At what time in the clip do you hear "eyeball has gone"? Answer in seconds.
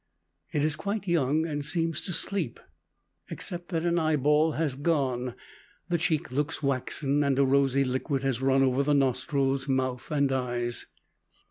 3.99-5.35